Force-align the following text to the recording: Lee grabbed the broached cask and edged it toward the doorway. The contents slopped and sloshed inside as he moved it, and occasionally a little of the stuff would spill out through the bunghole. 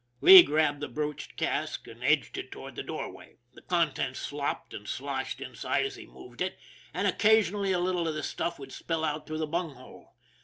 Lee 0.19 0.41
grabbed 0.41 0.79
the 0.79 0.87
broached 0.87 1.37
cask 1.37 1.87
and 1.87 2.03
edged 2.03 2.35
it 2.35 2.51
toward 2.51 2.75
the 2.75 2.81
doorway. 2.81 3.37
The 3.53 3.61
contents 3.61 4.19
slopped 4.19 4.73
and 4.73 4.87
sloshed 4.87 5.39
inside 5.39 5.85
as 5.85 5.95
he 5.95 6.07
moved 6.07 6.41
it, 6.41 6.57
and 6.91 7.07
occasionally 7.07 7.71
a 7.71 7.77
little 7.77 8.07
of 8.07 8.15
the 8.15 8.23
stuff 8.23 8.57
would 8.57 8.73
spill 8.73 9.05
out 9.05 9.27
through 9.27 9.37
the 9.37 9.45
bunghole. 9.45 10.15